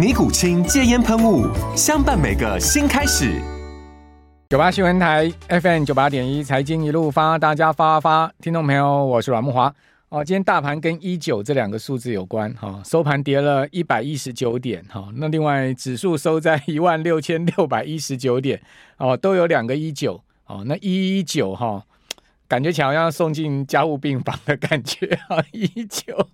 [0.00, 1.46] 尼古清戒烟喷雾，
[1.76, 3.38] 相伴每个新开始。
[4.48, 8.32] 九八新闻台 FM 九八点一，财经一路发，大家发发。
[8.40, 9.70] 听众朋友，我是阮木华。
[10.08, 15.12] 哦，今天大盘跟一九这两个数字有关，哈、哦，收盘跌了一百一十九点，哈、哦。
[15.16, 18.58] 那另外指数收在 一万六千六百一十九点，
[18.96, 21.84] 哦，都有两个一九，哦，那一一九哈，
[22.48, 26.26] 感觉起来好像送进加护病房的感觉，啊，一九。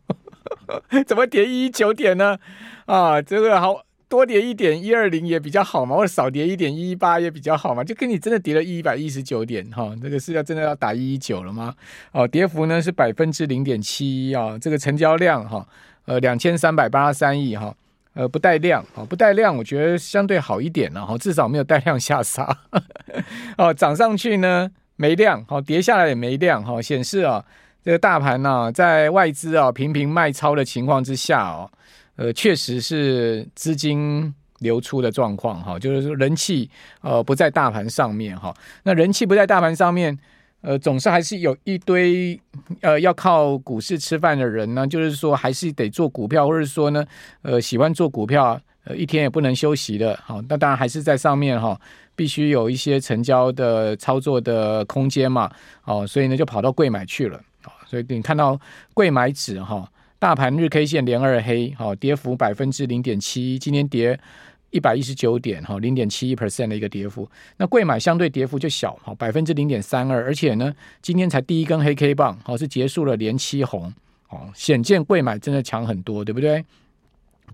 [1.06, 2.38] 怎么跌一一九点呢？
[2.86, 11.74] 啊，这个好多跌一点一二零也比较好嘛，或者少跌一点一一八也比较好嘛，就跟你真的跌了一百一十九点哈，这个是要真的要打一一九了吗？
[12.12, 15.66] 哦，跌幅呢是百分之零点七一啊，这个成交量哈，
[16.04, 17.74] 呃两千三百八十三亿哈，
[18.14, 22.56] 呃不带量啊，不带量，我觉得相对好一点了哈，至少没有带量下杀，
[23.58, 27.44] 哦 涨上去呢没量，好跌下来也没量哈，显示啊。
[27.86, 31.70] 这个大盘呢、啊，在外资啊频频卖超的情况之下哦，
[32.16, 36.68] 呃，确实是资金流出的状况哈，就是说人气
[37.00, 38.52] 呃不在大盘上面哈。
[38.82, 40.18] 那人气不在大盘上面，
[40.62, 42.36] 呃，总是还是有一堆
[42.80, 47.06] 呃要靠股市吃饭的人呢，就是说还是得做股票，或者说呢，
[47.42, 50.18] 呃，喜欢做股票，呃，一天也不能休息的。
[50.24, 51.80] 好，那当然还是在上面哈，
[52.16, 55.48] 必须有一些成交的操作的空间嘛。
[55.84, 57.40] 哦，所以呢，就跑到柜买去了。
[57.86, 58.60] 所以你看到
[58.92, 59.88] 贵买指哈，
[60.18, 64.18] 大盘日 K 线连二黑，好，跌幅百分之零点七，今天跌
[64.70, 67.28] 一百一十九点，哈，零点七一 percent 的一个跌幅。
[67.58, 73.92] 那贵买相对跌幅就小，哈，百分之零点三二，而且呢，今天才第一根黑 K 棒，好，是结束了连七红，
[74.30, 76.64] 哦，显见贵买真的强很多，对不对？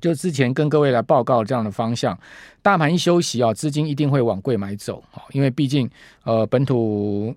[0.01, 2.19] 就之前跟各位来报告这样的方向，
[2.63, 5.89] 大盘一休息啊，资金一定会往贵买走，哈，因为毕竟
[6.25, 7.35] 呃本土。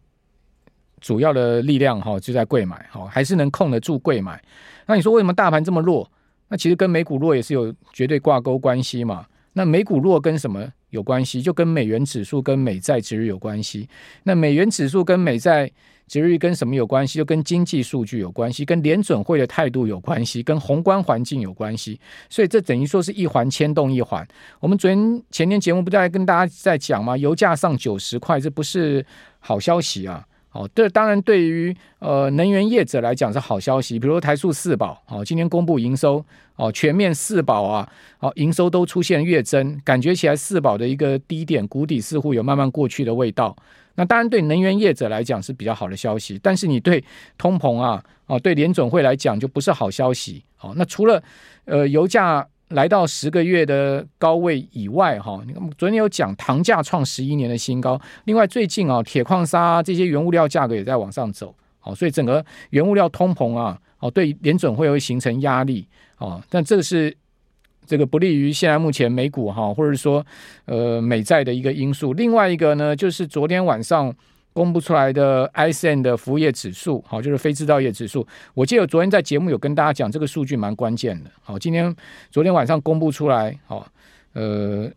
[1.05, 4.41] 主要的力量哈就在柜买哈，还是能控得住柜买。
[4.87, 6.09] 那你说为什么大盘这么弱？
[6.47, 9.23] 那其实跟美股弱也是有绝对挂钩关系嘛。
[9.53, 11.43] 那美股弱跟什么有关系？
[11.43, 13.87] 就跟美元指数跟美债值率有关系。
[14.23, 15.71] 那美元指数跟美债
[16.07, 17.19] 值率跟什么有关系？
[17.19, 21.99] 就跟经济数据有关系，跟联准会的态度有关系，跟宏观环境有关系。
[22.31, 24.27] 所以这等于说是一环牵动一环。
[24.59, 27.15] 我们昨天前天节目不在跟大家在讲吗？
[27.15, 29.05] 油价上九十块，这不是
[29.37, 30.25] 好消息啊。
[30.55, 36.23] 哦，这当然对于呃能源业者来讲是好消息，比如台塑四宝，哦，今天公布营收，
[36.55, 43.53] 哦，全面四宝啊，哦，营收都出现月增，感觉起来四宝的一个低点谷底似乎有慢慢过去的味道。
[43.95, 47.03] 那当然对能源业者来讲是比较好的消息，但是你对
[47.37, 50.41] 通膨啊，哦，对联准会来讲就不是好消息。
[50.61, 51.21] 哦，那除了
[51.65, 52.47] 呃油价。
[52.75, 57.99] 来到十个月的高位以外，哈，你看昨天有讲糖价创十一年的新高。
[58.25, 65.87] 另外，最近啊，铁矿砂这些原物料价格也在往上走，好，所以整个原物料通膨啊，哦，对联准会会形成压力，
[66.17, 67.15] 哦，但这个是
[67.85, 70.25] 这个不利于现在目前美股哈，或者说
[70.65, 72.13] 呃美债的一个因素。
[72.13, 74.13] 另外一个呢，就是昨天晚上。
[74.55, 78.25] 公布出来的 ISM 的服务业指数，好，就是非制造业指数。
[78.53, 81.29] 我记得昨天在节目有跟大家讲，这个数据蛮关键的。
[81.43, 81.93] 好，今天
[82.31, 83.85] 昨天晚上公布出来，好，
[84.31, 84.89] 呃，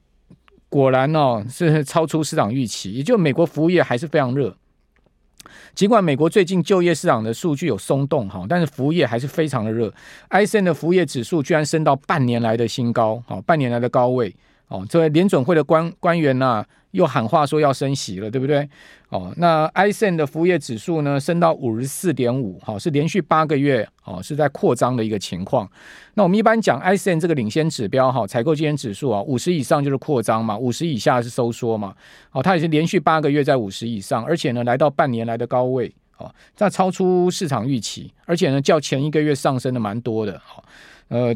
[0.69, 4.55] 果然哦是超出市场预期，也就美国服务业还是非常热。
[5.75, 9.93] 尽管美国最近就业市场的数据有松动，哈，但是服务业还是非常的热。
[10.31, 14.33] ISM 的服务业指数居然升到半年来的新高，好，半年来的高位。
[14.69, 18.69] 哦，这位联准会的官官员呐、啊，又喊话说要升息了，对不对？
[19.09, 25.67] 哦，那 ISM 的服务业指数呢，升到五十四点五，好，是连续八个月，哦，是在扩张的一个情况。
[26.13, 31.95] 那我们一般讲 ISM 这个领先指标，哈，采购经理指数啊，五十以上就是扩张嘛，五十以下是收缩嘛。
[32.33, 40.63] 哦，它也是连续八个月在五十以上，而且呢，来到半年来的高位，哦，这超出市场预期，而且呢，较前一个月上升的蛮多的，哦，
[41.09, 41.35] 呃，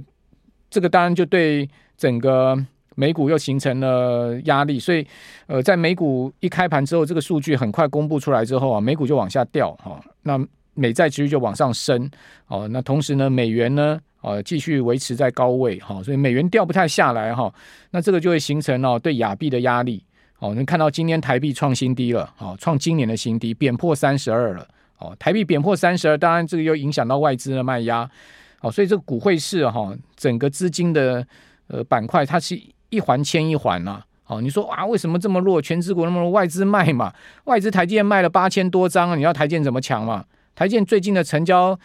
[0.68, 2.62] 这个当然就对整个。
[2.94, 5.06] 美股又形成了压力，所以
[5.46, 10.38] 呃，在美股一开盘之后，这个数据很快公布出来之后啊，美股就往下掉哈、那
[10.74, 12.10] 美债殖率就往上升
[12.46, 17.52] 哦，那同时呢，美元呢，呃，继续维持在高位哈、所以美元掉不太下来哈、
[17.90, 20.02] 那这个就会形成哦对亚币的压力
[20.38, 24.66] 哦，能看到今天台币创新低了，哦，创今年的新低，贬破三十二了，
[24.98, 28.08] 哦，台币贬破三十二，当然这个又影响到外资的卖压，
[28.60, 31.26] 哦，所以这个股汇市哈、哦，整个资金的
[31.66, 32.60] 呃板块它是。
[32.92, 34.06] 一环牵一环呐、啊，
[34.36, 35.60] 哦，你说啊，为什么这么弱？
[35.60, 37.10] 权值股那么弱，外资卖嘛？
[37.44, 40.24] 外资台积电卖了八千多张，你要台积电怎么强嘛？
[40.54, 41.76] 台积电最近的成交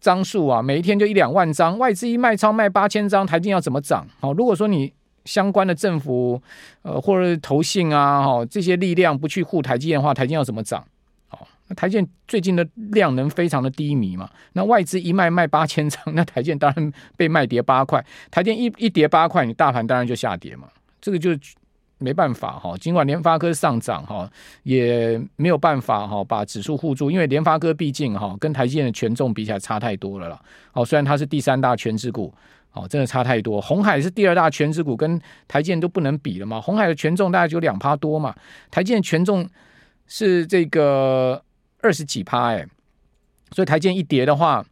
[0.00, 4.06] 张数啊，每一天就一两万张，外资一卖超卖八千张，台积电要怎么涨？
[4.20, 4.90] 哦，如果说你
[5.26, 6.40] 相关的政府
[6.80, 10.82] 呃或者投信啊，哈、哦、这些力量不去护台积电的话，台积电要怎么涨？
[11.76, 18.04] 台建最近的量能非常的低迷嘛，那外资一卖卖八千张， 那台建当然被卖跌八块。
[18.30, 20.66] 台建一一跌八块，你大盘当然就下跌嘛，
[21.00, 21.30] 这个就
[21.98, 22.76] 没办法哈。
[22.76, 24.28] 尽管联发科上涨哈，
[24.64, 30.40] 也没有办法哈把指数护住，因为联发科毕竟哈跟台建的权重比起来差太多了啦。
[30.72, 32.34] 哦，虽然它是第三大权值股，
[32.72, 33.60] 哦，真的差太多。
[33.60, 36.60] 红海是第二大权值股，跟台建都不能比了嘛。
[36.60, 38.34] 红海的权重大概就两趴多嘛，
[38.70, 39.48] 台建权重
[40.08, 41.40] 是这个。
[41.82, 42.66] 二十几趴哎，
[43.52, 44.64] 所以台积一跌的话，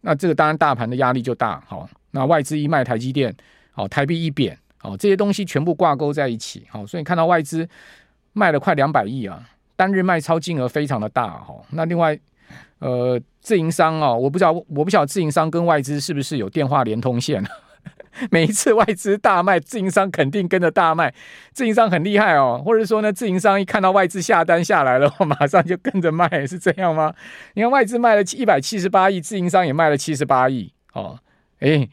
[0.00, 1.62] 那这个当然大盘的压力就大。
[1.66, 3.34] 好，那外资一卖台积电，
[3.72, 6.66] 好，台币一贬，好，这些东西全部挂钩在一起。
[6.70, 7.68] 好，所以你看到外资
[8.32, 11.28] 卖了快两百亿啊，单日卖超金额非常的大。
[11.28, 12.18] 好，那另外
[12.78, 17.44] 呃，自营商啊，我不知道，我不晓得自营商跟外资是不是有电话连通线。
[18.30, 21.12] 每一次外资大卖，自营商肯定跟着大卖。
[21.52, 27.14] 自营商很厉害哦，或者说呢，自营商一看到外资下单下来了， 马上就跟着卖，是这样吗？
[27.54, 31.18] 你看外资卖了一百七十八亿，自营商也卖了七十八亿哦。
[31.60, 31.88] 诶，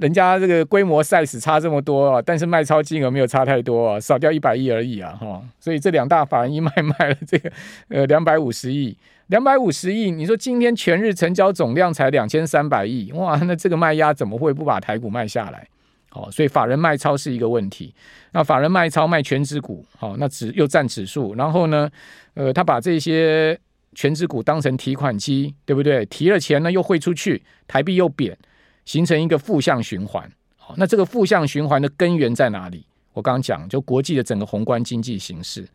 [0.00, 7.50] 人家这个规模 size 差这么多啊，但是卖超金额没有差太多啊，少掉一百亿而已啊，哈、所以这两大法人一卖卖了这个
[7.88, 8.96] 呃两百五十亿。
[9.28, 15.66] 两百五十亿，你说今天全日成交总量才两千三百亿，哇，那这个卖压怎么会不把台股卖下来？
[16.10, 17.94] 好，所以法人卖超是一个问题。
[18.32, 21.90] 那法人卖超卖权值股，好，那指又占指数，然后呢，
[22.34, 23.58] 呃，他把这些
[23.94, 26.04] 权值股当成提款机，对不对？
[26.04, 28.36] 提了钱呢又汇出去，台币又贬，
[28.84, 30.30] 形成一个负向循环。
[30.56, 32.84] 好，那这个负向循环的根源在哪里？
[33.12, 35.66] 我刚刚讲，就国际的整个宏观经济形势，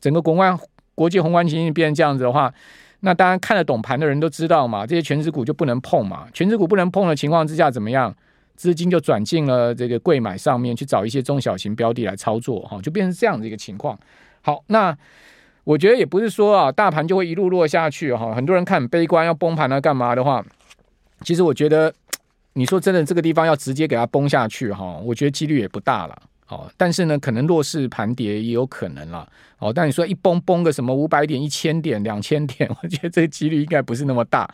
[0.00, 0.58] 整个宏观
[0.94, 2.52] 国际宏观经济变成这样子的话。
[3.02, 6.26] 那当然看得懂盘的人都知道嘛，这些全值股就不能碰嘛。
[6.34, 8.14] 全值股不能碰的情况之下，怎么样？
[8.56, 13.98] 资金就转进了这个柜买上面去找一些中小型标的来操作，哈，就变成这样的一个情况。
[14.42, 14.94] 好，那
[15.64, 18.34] 我觉得也不是说啊，大盘就会一路落下去哈。
[18.34, 20.44] 很多人看悲观，要崩盘了干嘛的话，
[21.22, 21.90] 其实我觉得，
[22.54, 26.22] 你说真的，这个地方要直接给它崩下去哈，我觉得几率也不大了。
[26.48, 29.24] 哦，但是呢，可能弱势盘跌也有可能啦。
[29.60, 34.52] 哦，但你说一崩崩个什么五百点、一千点、两千点， 我觉得这几率应该不是那么大。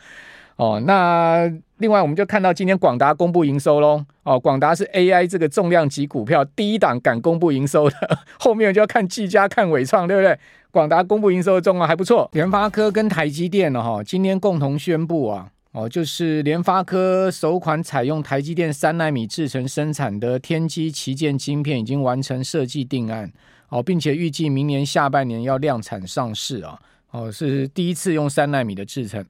[0.57, 4.05] 哦，那另外我们就看到今天广达公布营收喽。
[4.25, 7.97] 哦，广达是 AI 这个重量级股票第一档敢公布营收的，
[8.39, 10.39] 后面就要看技嘉、看纬创，对不对？
[10.71, 12.29] 广达公布营收的状况还不错。
[12.33, 15.49] 联发科跟台积电呢，哈，今天共同宣布啊。
[15.77, 23.31] 哦，就是联发科首款采用台积电三奈米制程生产的天玑旗舰晶片已经完成设计定案，
[23.69, 26.81] 哦，并且预计明年下半年要量产上市啊，
[27.11, 29.23] 哦，是第一次用三奈米的制程。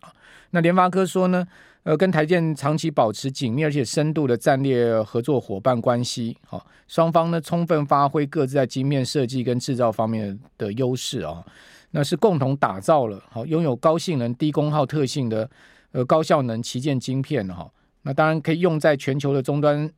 [0.51, 1.45] 那联发科说呢，
[1.83, 11.45] 呃，跟台建长期保持紧密而且深度的战略合作伙伴关系，好，双方呢充分发挥各自在晶片设计跟制造方面的优势啊，
[11.91, 15.51] 那是共同打造了好拥有高性能、低功耗特性的。
[15.97, 17.67] 呃，高效能旗舰晶片哈，
[18.03, 19.91] 那当然可以用在全球的终端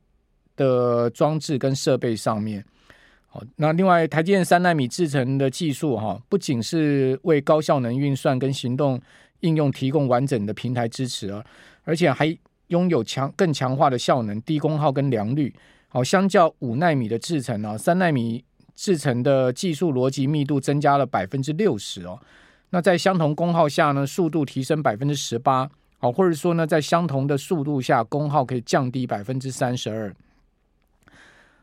[0.55, 2.63] 的装置跟设备上面。
[3.27, 8.97] 好，那另外台积电三纳米制程的技术哈，不仅是为高效能运算跟行动
[9.41, 11.43] 应用提供完整的平台支持啊，
[11.83, 12.33] 而且还
[12.67, 15.53] 拥有强更强化的效能、低功耗跟良率。
[15.89, 22.17] 好，相较五纳米的制程啊，三纳米制程的技术逻辑密度增加了百分之六十哦。
[22.69, 25.69] 那在相同功耗下呢，速度提升百分之十八。
[26.01, 30.15] 好，或者说呢，在相同的速度下，功耗可以降低百分之三十二。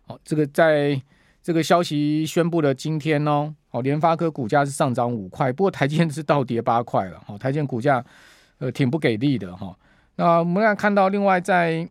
[0.07, 1.01] 好，这个在
[1.43, 7.19] 这个消息宣布的今天呢、哦，好，联发科股价是上涨五块，不过台积电是倒跌八块了。
[7.27, 8.05] 好，台积电股价
[8.59, 9.75] 呃挺不给力的哈。
[10.17, 11.89] 那我们来看到，另外在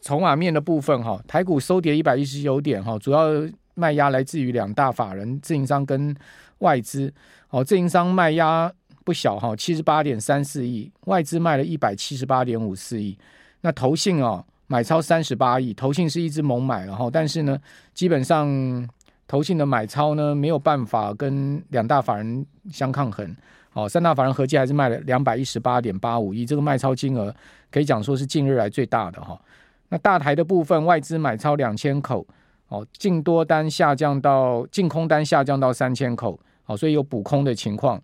[0.00, 3.28] 筹码面的部分哈，台股收跌一百一十九点哈，主要
[3.74, 6.16] 卖压来自于两大法人自营商跟
[6.60, 7.12] 外资。
[7.48, 8.72] 好，自营商卖压。
[9.04, 13.16] 不小哈，七十八点三四亿，外资卖了一百七十八点五四亿，
[13.60, 17.58] 那投信啊买超三十八亿，投信是一直猛买，然后但是呢，
[17.92, 18.88] 基本上
[19.26, 23.34] 投信的买超呢没有办法跟两大法人相抗衡。
[23.74, 27.34] 哦，三大法人合计还是卖了两百一十八点八五亿，这个卖超金额
[27.70, 29.40] 可以讲说是近日来最大的哈。
[29.88, 32.26] 那大台的部分，外资买超两千口，
[32.68, 37.98] 哦，净多单下降到净空单下降到三千口，哦，所以有补空的情况。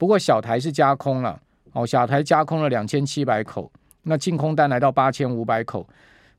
[0.00, 1.38] 不过小台是加空了，
[1.74, 3.70] 哦，小台加空了两千七百口，
[4.02, 5.86] 那净空单来到八千五百口，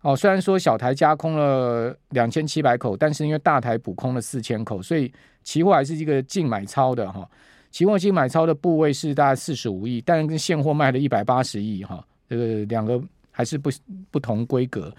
[0.01, 5.13] 哦，虽然说小台加空了两千七百口，但是因为大台补空了四千口，所以
[5.43, 7.29] 期货还是一个净买超的哈。
[7.69, 12.99] 期货净买超的部位是大概四十五亿，但跟现货卖了一百八十亿哈，这个两个
[13.29, 13.69] 还是不
[14.09, 14.91] 不同规格。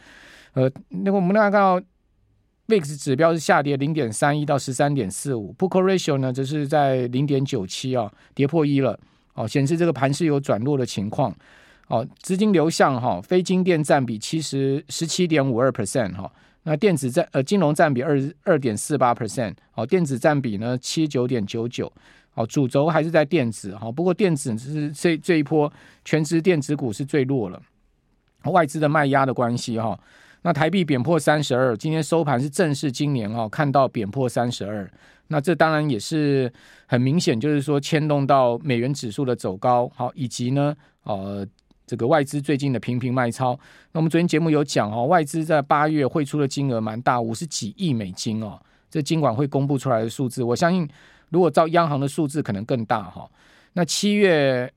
[0.52, 1.85] 呃，那个我们大家看到
[2.73, 8.99] VIX 指标是下跌零点三一到十三点四五 p u c Ratio 呢则是在零点九七啊，跌破一了，
[9.35, 11.35] 哦，显示这个盘是有转弱的情况。
[11.88, 21.93] 哦，资金流向哈，非金电占比七十十七点五二 percent 哈，那电子占呃金融占比二二点四八 percent，哦，电子占比呢七九点九九。
[22.35, 25.71] 哦，主轴还是在电子哈，不过电子是这这一波
[26.02, 27.61] 全职电子股是最弱了，
[28.45, 30.00] 外资的卖压的关系哈。
[30.42, 34.90] 那台币贬破三十二，今天收盘是正式今年哈看到贬破三十二，
[35.28, 36.52] 那这当然也是
[36.87, 41.46] 很明显，就是说牵动到美元指数的走高，好，以及呢呃
[41.87, 43.58] 这个外资最近的频频卖超。
[43.92, 50.88] 那我们昨天节目有讲哦，外资在八月汇出的金额蛮大，五十几亿美金哦，这金管会公布出来的数字，我相信。
[51.30, 53.26] 如果照央行的数字，可能更大哈。
[53.72, 54.70] 那七月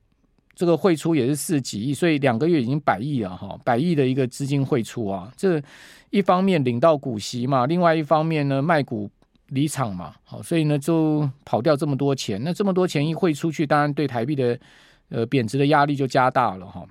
[0.56, 5.30] 这个汇出也是四几亿，所以两个月已经百亿了哈，百亿的一个资金汇出啊。
[5.36, 5.62] 这
[6.10, 9.08] 一方面领到股息嘛，另外一方面呢卖股
[9.50, 12.42] 离场嘛，好，所以呢就跑掉这么多钱。
[12.42, 14.58] 那这么多钱一汇出去，当然对台币的
[15.10, 16.84] 呃贬值的压力就加大了哈。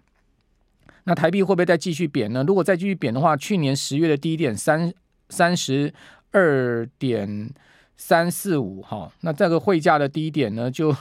[1.03, 2.45] 那台币会不会再继续贬呢？
[2.47, 4.93] 如果再继续贬的话，去年十月的低点三
[5.29, 5.93] 三十
[6.31, 7.51] 二点。
[7.97, 10.93] 三四五哈，那这个汇价的低点呢，就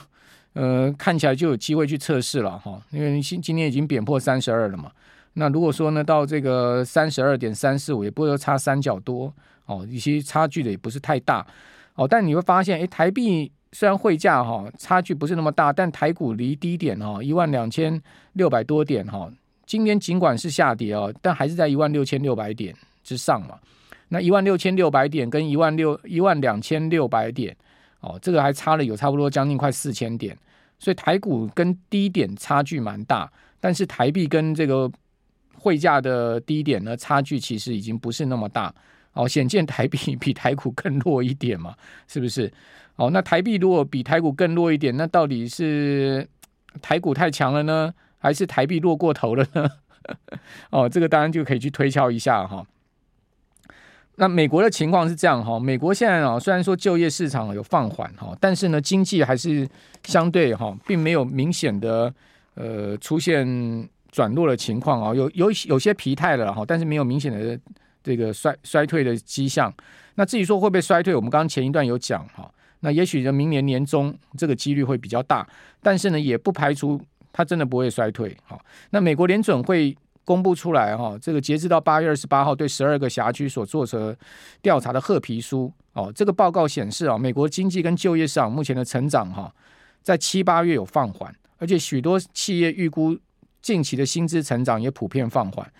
[0.55, 4.91] 呃看起来就有机会去测试了哈，因为今今天已经贬破三十二了嘛。
[5.33, 9.31] 那如果说呢，到这个三十二点三四五，也不会差三角多
[9.65, 11.45] 哦，一些差距的也不是太大
[11.95, 12.07] 哦。
[12.07, 18.01] 但你会发现，哎，台币虽然汇价哈差距不是那么大，但台股离低点哈一万两千
[18.33, 19.29] 六百多点哈，
[19.65, 23.59] 今天尽管是下跌哦，但还是在一万六千六百点之上嘛。
[24.07, 27.53] 那一万六千六百点跟一万六一万两千六百点，
[28.05, 30.37] 哦，这个还差了有差不多将近快四千点，
[30.77, 34.89] 所以台股跟低点差距蛮大，但是台币跟这个
[35.55, 38.71] 汇价的低点呢，差距其实已经不是那么大，
[39.13, 41.75] 哦，显见台币比台股更弱一点嘛，
[42.07, 42.51] 是不是？
[42.97, 46.25] 哦，那台币如果比台股更弱一点，那到底是
[46.81, 49.67] 台股太强了呢，还是台币弱过头了呢？
[50.69, 52.63] 哦，这个当然就可以去推敲一下哈。
[54.17, 59.67] 那美国的情况是这样哈，美国现在啊，虽然说就业市场有放缓哈，但是呢，经济还是
[60.05, 62.13] 相对哈，并没有明显的
[62.53, 63.45] 呃出现
[64.09, 67.59] 转弱的情况啊，有有有些疲态了哈，但是没有明显的
[68.01, 69.73] 这个衰衰退的迹象。
[70.15, 75.45] 那至于说会不会衰退，我们刚刚前一段有讲哈，那也许呢明年年中这个几率会比较大，
[75.83, 77.01] 但是呢也不排除
[77.33, 78.33] 它真的不会衰退。
[78.45, 79.93] 好，那美国联准会。
[80.25, 84.17] 公布出来哈，这个截至到八月二十八号，对十二个辖区所做的
[84.61, 89.53] 调查的褐皮书哦，这个报告显示啊，美国经济跟就业市场目前的成长哈，
[90.01, 93.15] 在七八月有放缓，而且许多企业预估
[93.61, 95.71] 近期的薪资成长也普遍放缓，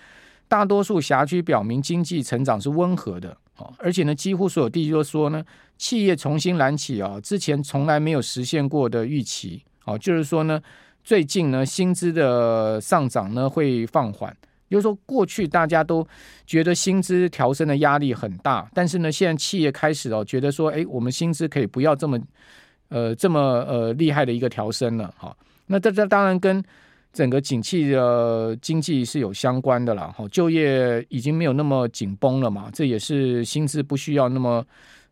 [0.48, 5.44] 大多数辖区表明经济成长是温和的哦，而且呢，几乎所有地区都说呢，
[5.78, 10.62] 企业重新燃起啊，之前从来没有实现过的预期哦，就是说呢。
[11.06, 14.36] 最近呢，薪资的上涨呢会放缓，
[14.68, 16.06] 就是说过去大家都
[16.48, 22.20] 觉得薪资调升的压力很大，但是呢，现在企业开始哦觉得说，哎，我们薪资可以不要这么
[22.90, 25.38] 呃这么呃厉害的一个调升了哈。
[25.68, 26.64] 那这这当然跟
[27.14, 34.66] 整个景气的经济是有相关的了，哈，就业已经没有那么紧绷了嘛，这也是薪资不需要那么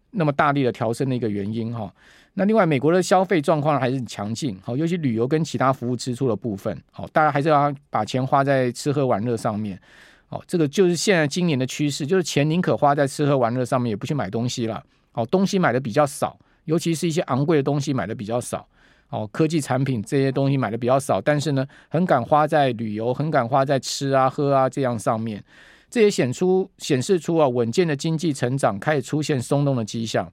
[0.09, 1.93] 那么大力的调升的一个原因哈。
[2.35, 9.79] 那另外，美国的消费状况还是很强劲，好，尤其旅游跟其他服务支出的部分，好，大家还是要把钱花在吃喝玩乐上面，
[10.27, 16.35] 好，这个就是现在今年的趋势，就是钱宁可花在吃喝玩乐上面，也不去买东西了，好，东西买的比较少，
[16.65, 18.67] 尤其是一些昂贵的东西买的比较少，
[19.05, 25.43] 好，科技产品这些东西买的比较少，但是呢，很敢花在旅游，很敢花在吃啊喝啊这样上面，
[25.87, 30.27] 这也显出显示出啊稳健的经济成长开始出现松动的迹象。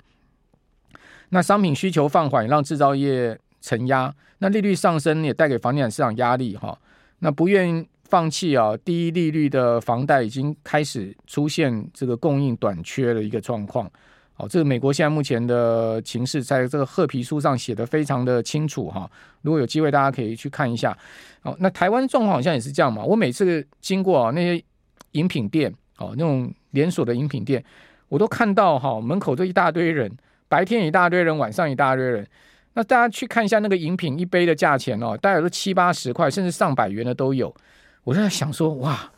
[1.31, 6.79] 那商品需求放缓，让制造业承压；那利率上升也带给房地产市场压力哈。
[7.21, 13.91] 那不愿放弃啊低利率的房贷，已经开始出现这个供应短缺的一个状况。
[14.37, 19.09] 哦，这个美国现在目前的情势，在这个褐皮书上写得非常的清楚哈。
[19.43, 20.97] 如果有机会，大家可以去看一下。
[21.43, 23.05] 哦，那台湾状况好像也是这样嘛。
[23.05, 24.65] 我每次经过啊那些
[25.13, 27.63] 饮品店，哦，那种连锁的饮品店，
[28.09, 30.11] 我都看到哈门口这一大堆人，
[30.50, 32.26] 白天一大堆人，晚上一大堆人。
[32.75, 37.54] 那大家去看一下那个饮品一杯的价钱哦，大概都七八十块，甚至上百元的都有。
[38.02, 39.12] 我就在想说，哇，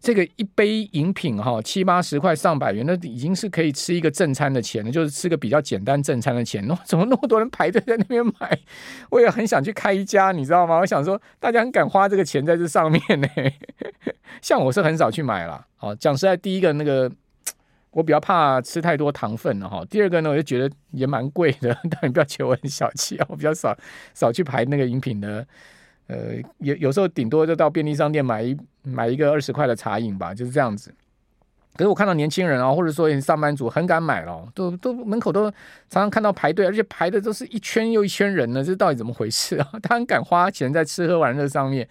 [0.00, 6.66] 这个一杯饮品哈七八十块上百元，那已经是可以吃一个正餐的钱了，就是吃个比较简单正餐的钱。
[6.66, 8.58] 那 怎么那么多人排队在那边买？
[9.10, 10.78] 我也很想去开一家，你知道吗？
[10.78, 13.28] 我想说，大家很敢花这个钱在这上面呢。
[14.42, 15.64] 像我是很少去买了。
[15.76, 17.10] 好，讲实在，第一个那个。
[17.92, 19.84] 我比较怕吃太多糖分了哈。
[19.88, 23.26] 第二个呢，我就觉得也蛮贵的， 但你不要觉得我很小气啊。
[23.28, 23.76] 我比较少
[24.14, 25.46] 少去排那个饮品的，
[26.06, 30.92] 呃，有有时候顶多就到便利商店买一买一个二十块的茶饮吧，就是这样子。
[31.74, 35.50] 可是我看到年轻人啊，或者说上班族很敢买了，都都门口都
[35.88, 39.68] 常常看到排队，而且排的都是一圈又一圈人呢，这到底怎么回事啊？
[39.82, 41.88] 他很敢花钱在吃喝玩乐上面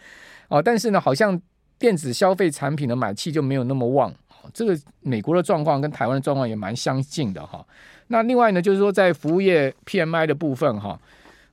[0.50, 1.39] 哦，但是呢，好像
[1.79, 4.13] 电子消费产品的买气就没有那么旺。
[4.53, 7.65] 这个美国的状况跟台湾的状况也蛮相近的哈。
[8.07, 11.00] 那另外呢，就是说在服务业 PMI 的部分哈，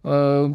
[0.03, 0.53] 呃，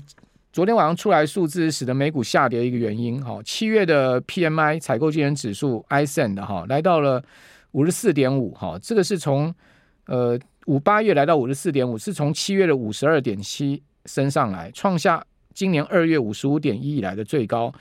[0.51, 3.39] 昨天晚上出来数字使得美股下跌一个原因哈。
[3.45, 7.23] 七月的 PMI 采购经理指数 ISM 的哈，来到了
[7.71, 9.53] 五十四点五哈，这个是从
[10.07, 17.73] 呃五八月来到五十四点五，是从七月的五十二点七升上来，创下今年二月五十五点一以来的最高，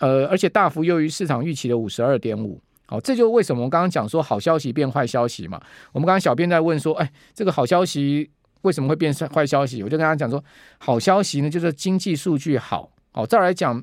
[0.00, 2.60] 呃，而且大幅优于市场预期的五十二点五。
[2.94, 5.60] 好，这就为什么我刚刚讲说好消息变坏消息嘛。
[5.90, 8.30] 我们刚刚小编在问说，哎，这个好消息
[8.62, 9.82] 为什么会变成坏消息？
[9.82, 10.42] 我就跟他讲说，
[10.78, 12.88] 好消息呢就是经济数据好。
[13.10, 13.82] 好，照来讲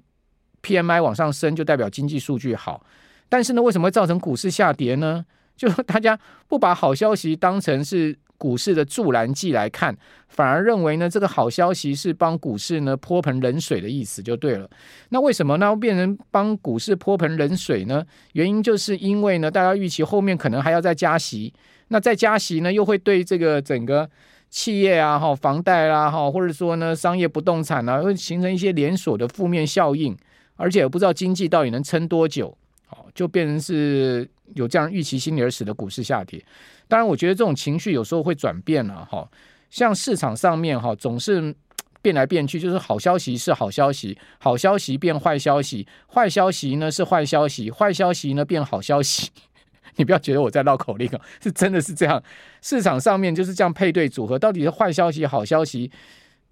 [0.63, 2.85] ，PMI 往上升就代表经济数据好。
[3.27, 5.25] 但是呢，为什么会造成股市下跌呢？
[5.57, 8.17] 就大家不把好消息当成是。
[8.41, 9.95] 股市的助燃剂来看，
[10.27, 14.67] 反而认为呢，这个好消息是帮股市呢泼盆冷水的意思就对了。
[15.09, 18.03] 那为什么呢变成帮股市泼盆冷水呢？
[18.33, 21.53] 原因就是因为呢，大家预期后面可能还要再加息，
[21.89, 24.09] 那再加息呢，又会对这个整个
[24.49, 30.17] 企业啊、哈房贷啦、哈，或者说呢商业不动产啊，会形成一些连锁的负面效应，
[30.55, 36.43] 而且不知道经济到底能撑多久，好，就变成是有这样预期心理而使得股市下跌。
[36.87, 39.29] 当然，我觉得这种情绪有时候会转变了哈，
[39.69, 41.55] 像市场上面哈总是
[42.01, 49.29] 变来变去，就是好消息是好消息，好消息变坏消息，坏消息呢是坏消息，坏消息呢变好消息。
[49.97, 52.23] 你不要觉得我在绕口令啊，是真的是这样。
[52.61, 55.91] 市场上面就是这样配对组合，到底是坏消息、好消息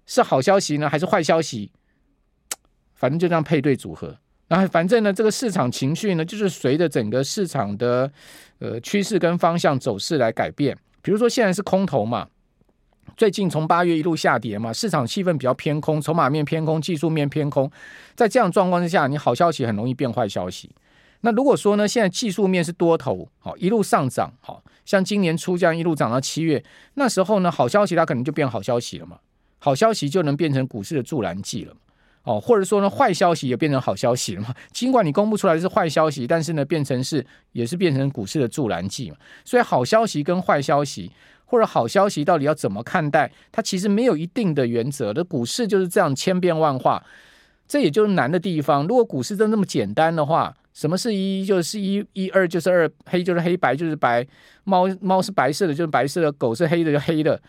[0.06, 1.70] 是好消息呢，还是坏消息？
[2.94, 4.18] 反正就这样配对组合。
[4.50, 8.10] 然后反正呢，这个市场情绪呢，就是随着整个市场的
[8.58, 10.76] 呃趋势跟方向走势来改变。
[11.02, 12.26] 比如说现在是空头嘛，
[13.16, 17.70] 最近从八月一路下跌嘛，市场气氛比较偏空，筹码面偏空，技术面偏空。
[18.16, 20.68] 在这样状况之下，你好消息很容易变坏消息。
[21.20, 29.18] 那如果说呢，现在技术面是多头，好一路上涨，好像今年初这样一路涨到七月，那时候呢，好消息它可能就变好消息了嘛，
[29.60, 31.76] 好消息就能变成股市的助燃剂了。
[32.22, 34.54] 哦，或者说呢，坏消息也变成好消息了嘛？
[34.72, 39.16] 尽管你公布出来是坏消息，但是呢，变成是也是变成股市的助燃剂嘛。
[39.44, 41.10] 所以好消息跟坏消息，
[41.46, 43.32] 或者好消息到底要怎么看待？
[43.50, 45.24] 它其实没有一定的原则的。
[45.24, 47.02] 股市就是这样千变万化，
[47.66, 48.86] 这也就是难的地方。
[48.86, 54.24] 如果股市真那么简单的话，什么是一就是一，一二就是二，黑就是黑，白就是白，
[54.64, 57.40] 猫猫是白色的就是白色的，狗是黑的就黑的，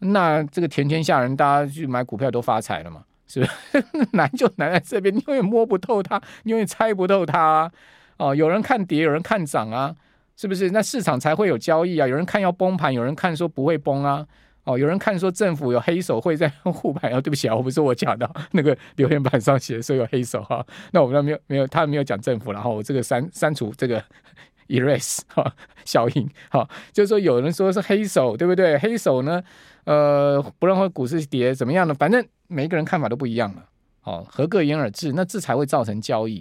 [0.00, 3.04] 那这个全天下人大家去买股票都发财了嘛？
[3.28, 5.14] 是不是难就难在这边？
[5.14, 7.72] 你永远摸不透它，你永远猜不透它啊！
[8.16, 9.94] 哦，有人看跌，有人看涨啊，
[10.36, 10.70] 是不是？
[10.70, 12.06] 那市场才会有交易啊！
[12.08, 14.26] 有人看要崩盘，有人看说不会崩啊！
[14.64, 17.20] 哦，有人看说政府有黑手会在 护盘啊！
[17.20, 20.66] 对不起啊，我不是我讲的，那个留言板上写说有黑手哈、啊。
[20.92, 24.02] 那我们没有没有，他没有讲政府，然后我这个删删除这个
[24.68, 28.78] erase 哈效应哈，就是说有人说是黑手，对不对？
[28.78, 29.42] 黑手呢？
[29.84, 31.94] 呃，不让股市跌怎么样呢？
[31.94, 33.64] 反正每一个人看法都不一样了，
[34.02, 36.36] 哦，合各言而治，那这才会造成交易。